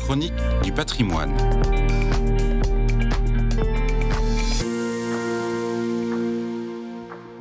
[0.00, 0.32] chronique
[0.64, 1.36] du patrimoine.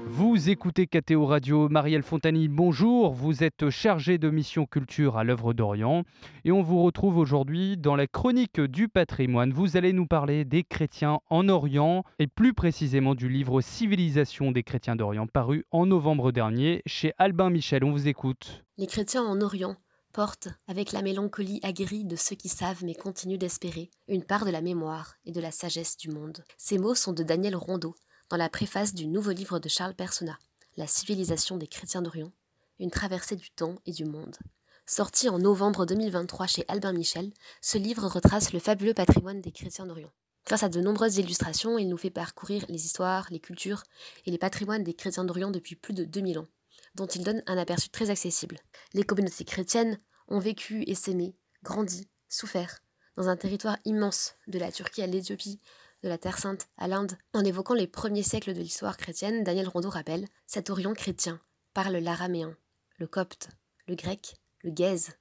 [0.06, 3.14] Vous écoutez KTO Radio, Marielle Fontani, bonjour.
[3.14, 6.04] Vous êtes chargé de mission culture à l'œuvre d'Orient
[6.44, 9.54] et on vous retrouve aujourd'hui dans la chronique du patrimoine.
[9.54, 14.64] Vous allez nous parler des chrétiens en Orient et plus précisément du livre Civilisation des
[14.64, 17.84] chrétiens d'Orient paru en novembre dernier chez Albin Michel.
[17.84, 18.66] On vous écoute.
[18.78, 19.78] Les chrétiens en Orient
[20.12, 24.52] portent, avec la mélancolie aguerrie de ceux qui savent mais continuent d'espérer, une part de
[24.52, 26.44] la mémoire et de la sagesse du monde.
[26.58, 27.96] Ces mots sont de Daniel Rondeau
[28.30, 30.38] dans la préface du nouveau livre de Charles Persona,
[30.78, 32.32] La civilisation des chrétiens d'Orient,
[32.80, 34.38] une traversée du temps et du monde.
[34.86, 37.32] Sorti en novembre 2023 chez Albin Michel,
[37.62, 40.12] ce livre retrace le fabuleux patrimoine des chrétiens d'Orient.
[40.46, 43.84] Grâce à de nombreuses illustrations, il nous fait parcourir les histoires, les cultures
[44.26, 46.48] et les patrimoines des chrétiens d'Orient depuis plus de 2000 ans,
[46.96, 48.60] dont il donne un aperçu très accessible.
[48.94, 52.80] Les communautés chrétiennes ont vécu et s'aimé, grandi, souffert,
[53.18, 55.60] dans un territoire immense, de la Turquie à l'Éthiopie,
[56.04, 57.18] de la Terre Sainte à l'Inde.
[57.34, 61.42] En évoquant les premiers siècles de l'histoire chrétienne, Daniel Rondeau rappelle Cet Orient chrétien
[61.74, 62.56] parle l'araméen,
[62.98, 63.50] le copte,
[63.88, 65.12] le grec, le gaze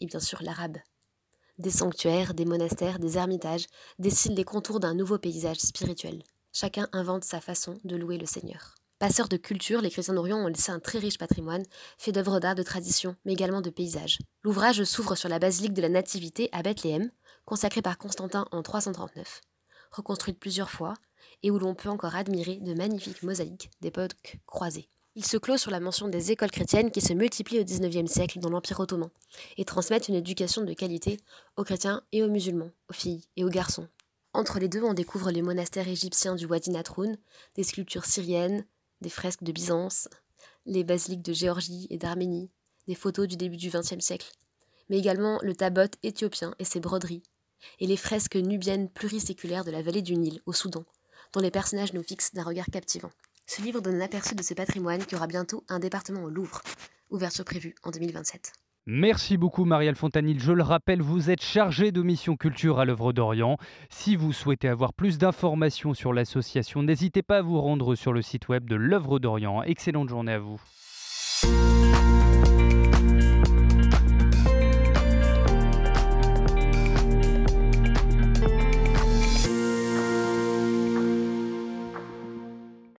[0.00, 0.78] et bien sûr l'arabe.
[1.58, 3.66] Des sanctuaires, des monastères, des ermitages
[3.98, 6.22] dessinent les contours d'un nouveau paysage spirituel.
[6.52, 8.74] Chacun invente sa façon de louer le Seigneur.
[8.98, 11.64] Passeurs de culture, les chrétiens d'Orient ont laissé un très riche patrimoine,
[11.98, 14.18] fait d'œuvres d'art, de tradition, mais également de paysages.
[14.42, 17.10] L'ouvrage s'ouvre sur la basilique de la Nativité à Bethléem,
[17.44, 19.40] consacrée par Constantin en 339
[19.94, 20.94] reconstruite plusieurs fois,
[21.42, 24.88] et où l'on peut encore admirer de magnifiques mosaïques d'époque croisées.
[25.14, 28.40] Il se clôt sur la mention des écoles chrétiennes qui se multiplient au XIXe siècle
[28.40, 29.10] dans l'Empire ottoman
[29.56, 31.20] et transmettent une éducation de qualité
[31.56, 33.88] aux chrétiens et aux musulmans, aux filles et aux garçons.
[34.32, 37.16] Entre les deux, on découvre les monastères égyptiens du Wadi Natroun,
[37.54, 38.66] des sculptures syriennes,
[39.04, 40.08] des fresques de Byzance,
[40.64, 42.50] les basiliques de Géorgie et d'Arménie,
[42.88, 44.32] des photos du début du XXe siècle,
[44.88, 47.22] mais également le tabot éthiopien et ses broderies,
[47.80, 50.86] et les fresques nubiennes pluriséculaires de la vallée du Nil, au Soudan,
[51.34, 53.10] dont les personnages nous fixent d'un regard captivant.
[53.46, 56.62] Ce livre donne un aperçu de ce patrimoine qui aura bientôt un département au Louvre,
[57.10, 58.52] ouverture prévue en 2027.
[58.86, 60.38] Merci beaucoup Marielle Fontanil.
[60.40, 63.56] Je le rappelle, vous êtes chargé de mission culture à l'œuvre d'Orient.
[63.88, 68.20] Si vous souhaitez avoir plus d'informations sur l'association, n'hésitez pas à vous rendre sur le
[68.20, 69.62] site web de l'œuvre d'Orient.
[69.62, 70.60] Excellente journée à vous.